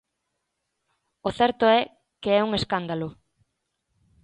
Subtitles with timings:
[1.27, 1.79] O certo é
[2.21, 3.09] que é un escándalo.